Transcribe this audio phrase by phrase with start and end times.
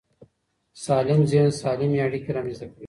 [0.85, 2.79] سالم ذهن سالمې اړیکې رامنځته کوي.